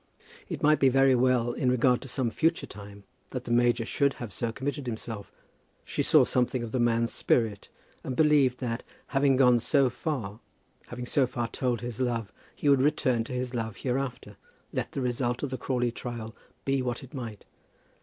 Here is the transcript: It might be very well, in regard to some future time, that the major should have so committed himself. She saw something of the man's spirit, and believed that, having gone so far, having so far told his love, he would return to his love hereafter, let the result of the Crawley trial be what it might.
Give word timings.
It 0.49 0.63
might 0.63 0.79
be 0.79 0.89
very 0.89 1.13
well, 1.13 1.51
in 1.53 1.69
regard 1.69 2.01
to 2.01 2.07
some 2.07 2.31
future 2.31 2.65
time, 2.65 3.03
that 3.29 3.43
the 3.43 3.51
major 3.51 3.85
should 3.85 4.15
have 4.15 4.33
so 4.33 4.51
committed 4.51 4.87
himself. 4.87 5.31
She 5.85 6.01
saw 6.01 6.23
something 6.25 6.63
of 6.63 6.71
the 6.71 6.79
man's 6.79 7.13
spirit, 7.13 7.69
and 8.03 8.15
believed 8.15 8.57
that, 8.61 8.81
having 9.09 9.35
gone 9.35 9.59
so 9.59 9.91
far, 9.91 10.39
having 10.87 11.05
so 11.05 11.27
far 11.27 11.47
told 11.49 11.81
his 11.81 12.01
love, 12.01 12.33
he 12.55 12.67
would 12.67 12.81
return 12.81 13.23
to 13.25 13.33
his 13.33 13.53
love 13.53 13.75
hereafter, 13.77 14.37
let 14.73 14.93
the 14.93 15.01
result 15.01 15.43
of 15.43 15.51
the 15.51 15.57
Crawley 15.59 15.91
trial 15.91 16.35
be 16.65 16.81
what 16.81 17.03
it 17.03 17.13
might. 17.13 17.45